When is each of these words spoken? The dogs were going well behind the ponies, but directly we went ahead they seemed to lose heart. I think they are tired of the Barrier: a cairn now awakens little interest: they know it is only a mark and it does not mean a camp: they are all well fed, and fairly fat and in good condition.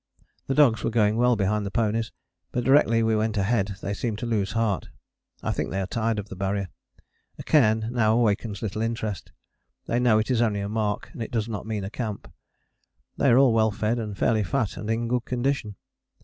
The 0.47 0.55
dogs 0.55 0.83
were 0.83 0.89
going 0.89 1.15
well 1.17 1.35
behind 1.35 1.63
the 1.63 1.69
ponies, 1.69 2.11
but 2.51 2.63
directly 2.63 3.03
we 3.03 3.15
went 3.15 3.37
ahead 3.37 3.75
they 3.83 3.93
seemed 3.93 4.17
to 4.17 4.25
lose 4.25 4.53
heart. 4.53 4.89
I 5.43 5.51
think 5.51 5.69
they 5.69 5.79
are 5.79 5.85
tired 5.85 6.17
of 6.17 6.27
the 6.27 6.35
Barrier: 6.35 6.69
a 7.37 7.43
cairn 7.43 7.87
now 7.91 8.15
awakens 8.17 8.63
little 8.63 8.81
interest: 8.81 9.31
they 9.85 9.99
know 9.99 10.17
it 10.17 10.31
is 10.31 10.41
only 10.41 10.61
a 10.61 10.67
mark 10.67 11.11
and 11.13 11.21
it 11.21 11.29
does 11.29 11.47
not 11.47 11.67
mean 11.67 11.83
a 11.83 11.91
camp: 11.91 12.33
they 13.17 13.29
are 13.29 13.37
all 13.37 13.53
well 13.53 13.69
fed, 13.69 13.99
and 13.99 14.17
fairly 14.17 14.41
fat 14.43 14.75
and 14.75 14.89
in 14.89 15.07
good 15.07 15.25
condition. 15.25 15.75